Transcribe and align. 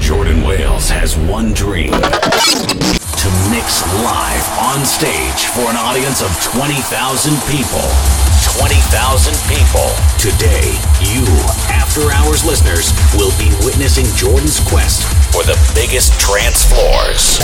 Jordan 0.00 0.44
Wales 0.44 0.90
has 0.90 1.16
one 1.16 1.54
dream 1.54 1.92
to 1.92 3.28
mix 3.48 3.80
live 4.04 4.44
on 4.60 4.84
stage 4.84 5.48
for 5.48 5.64
an 5.72 5.80
audience 5.80 6.20
of 6.20 6.28
20,000 6.44 7.32
people. 7.48 7.88
20,000 8.60 9.32
people. 9.48 9.88
Today, 10.20 10.76
you, 11.08 11.24
After 11.72 12.12
Hours 12.12 12.44
listeners, 12.44 12.92
will 13.16 13.32
be 13.40 13.48
witnessing 13.64 14.04
Jordan's 14.14 14.60
quest 14.68 15.08
for 15.32 15.42
the 15.44 15.56
biggest 15.74 16.12
trance 16.20 16.68
floors. 16.68 17.40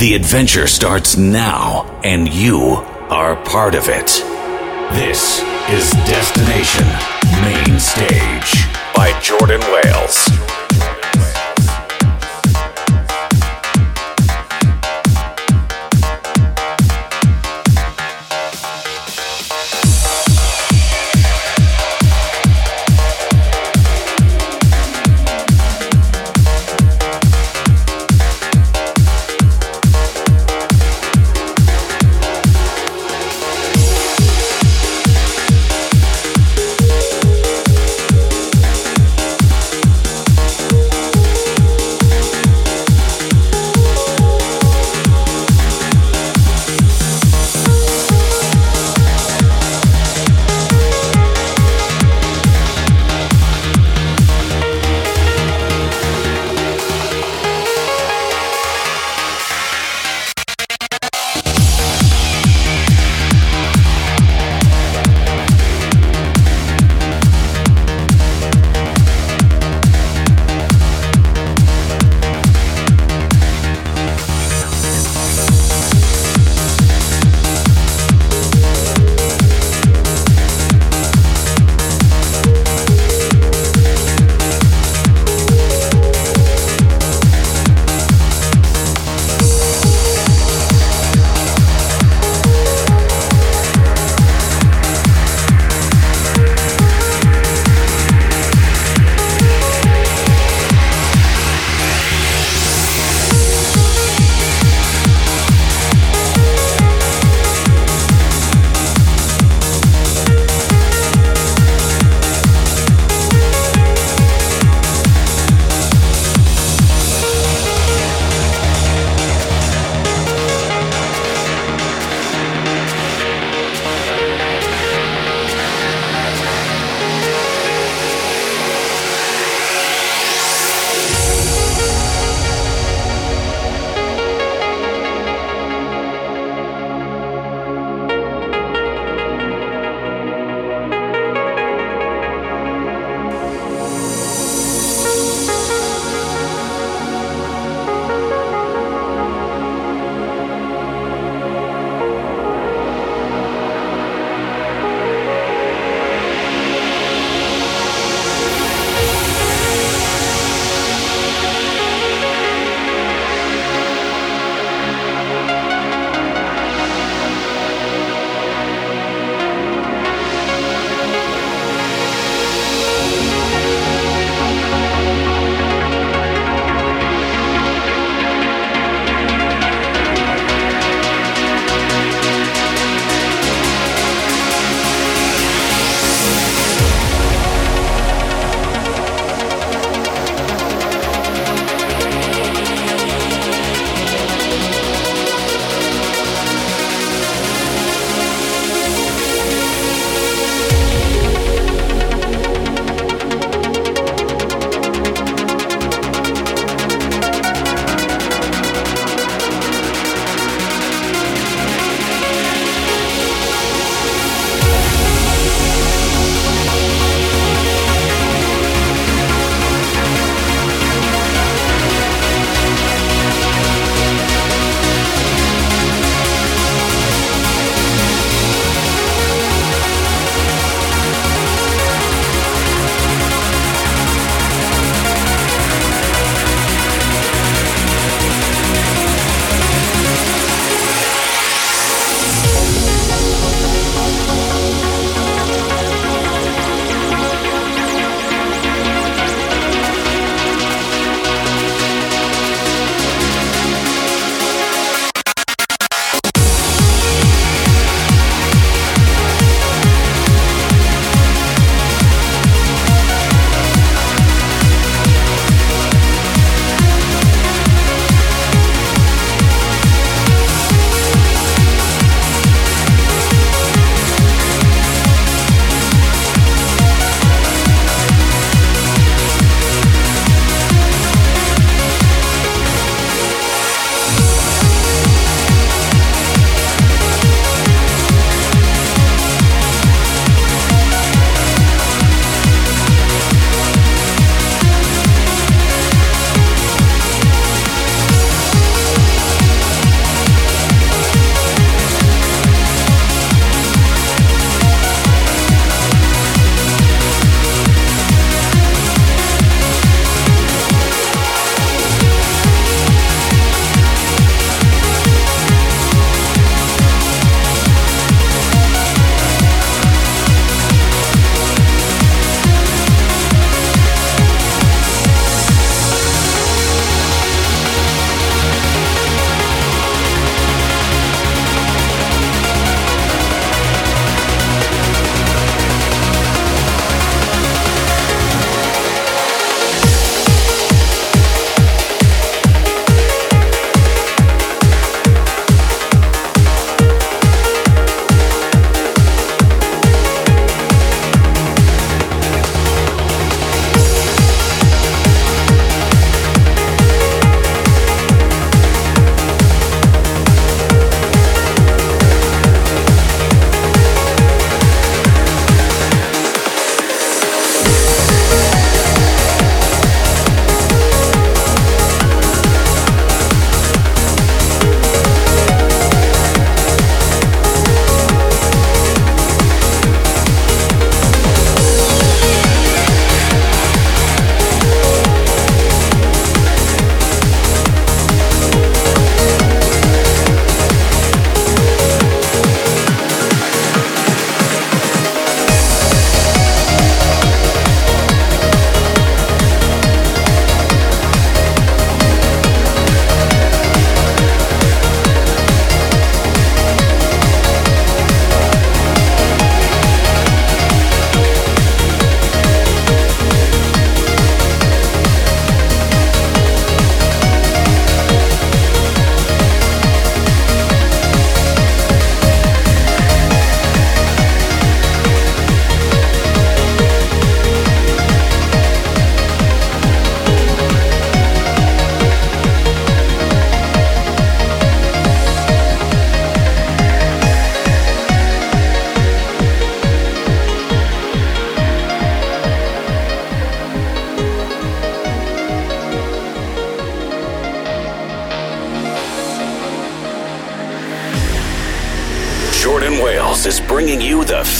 The 0.00 0.14
adventure 0.14 0.66
starts 0.66 1.18
now, 1.18 2.00
and 2.02 2.32
you 2.32 2.80
are 3.12 3.36
part 3.44 3.74
of 3.74 3.90
it. 3.90 4.06
This 4.96 5.42
is 5.68 5.90
Destination 6.08 6.88
Main 7.42 7.78
Stage 7.78 8.72
by 9.02 9.18
Jordan 9.18 9.60
Wales. 9.72 10.61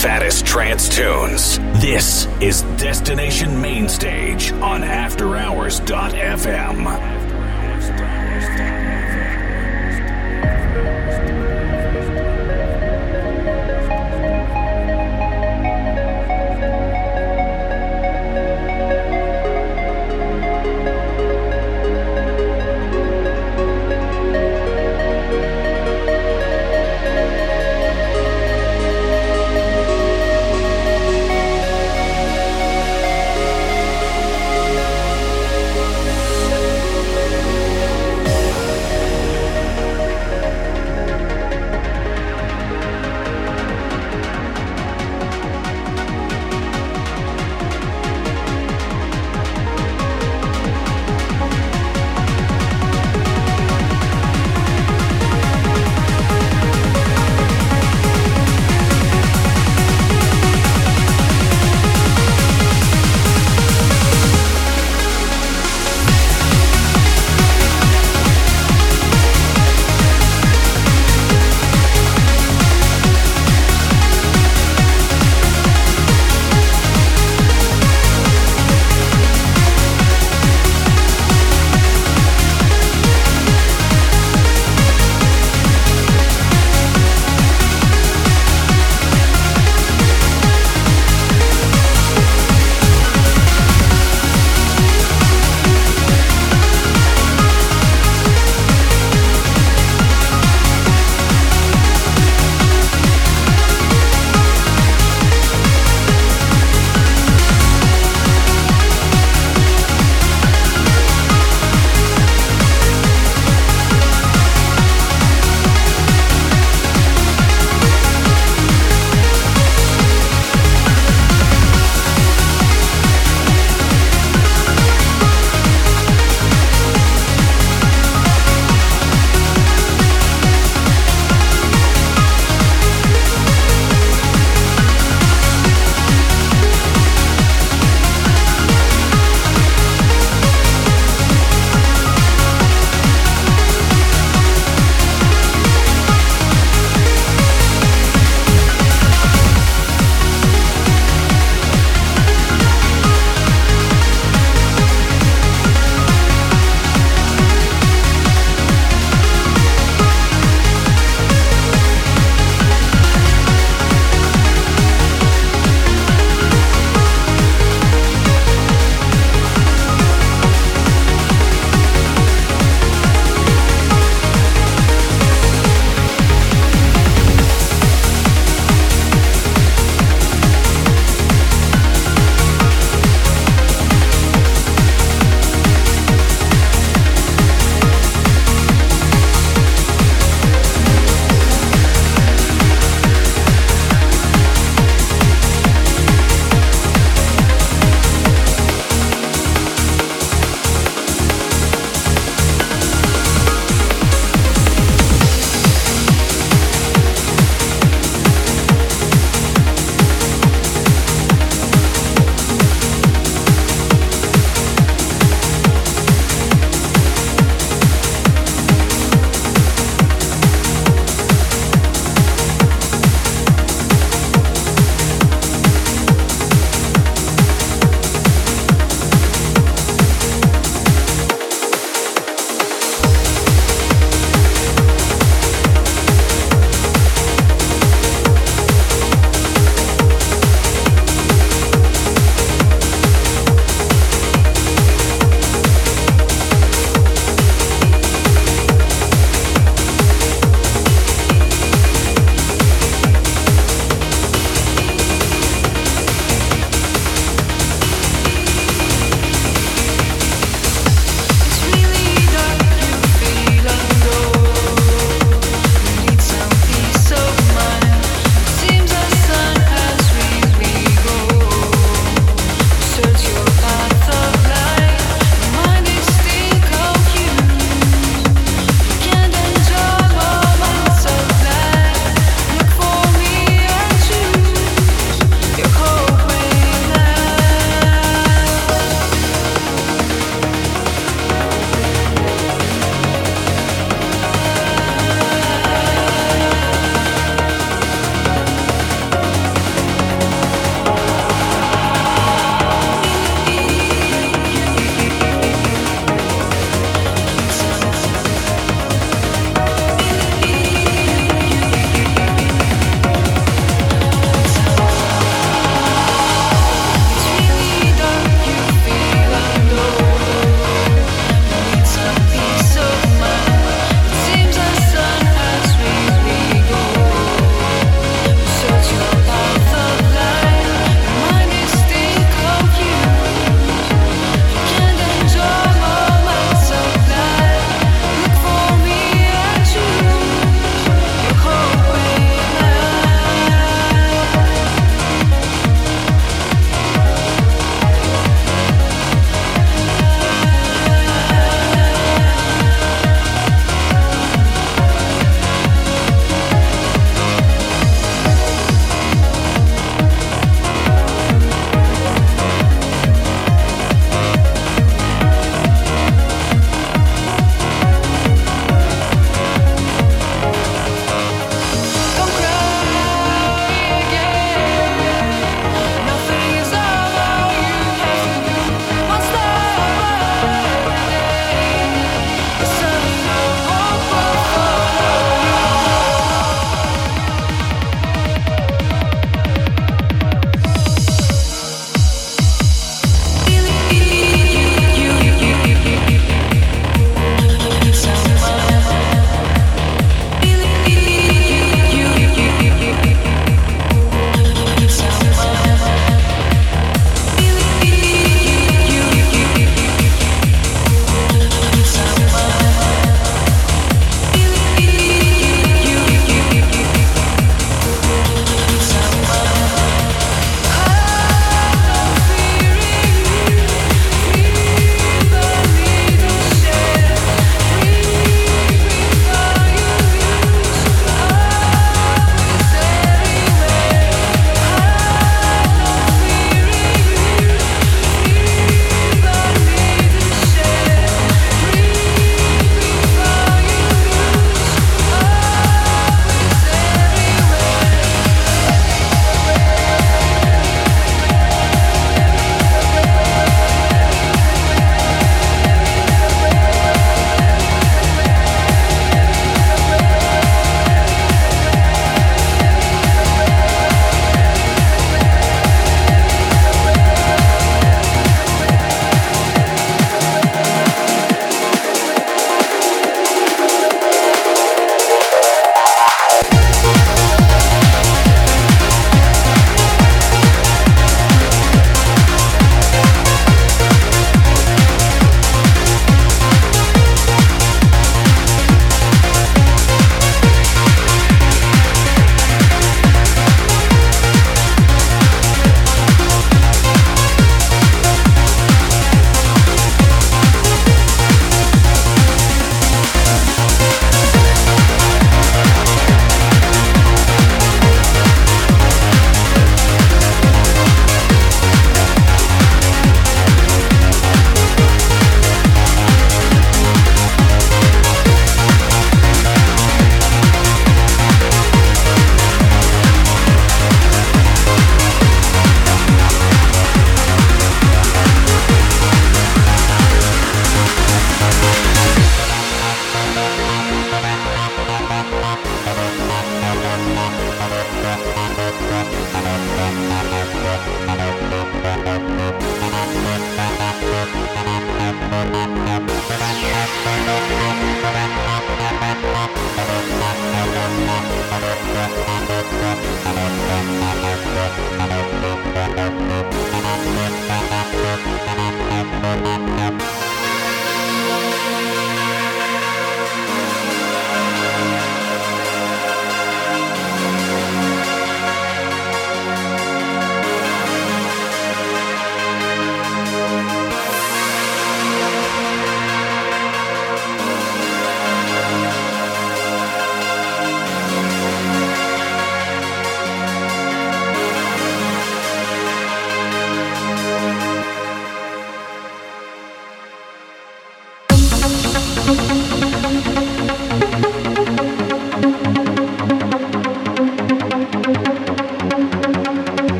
Fattest 0.00 0.46
trance 0.46 0.88
tunes. 0.88 1.58
This 1.82 2.24
is 2.40 2.62
Destination 2.78 3.60
Mainstage 3.60 4.50
on 4.52 4.80
AfterHours.fm. 4.80 7.19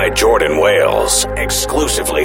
by 0.00 0.08
Jordan 0.08 0.56
Wales, 0.56 1.26
exclusively 1.36 2.19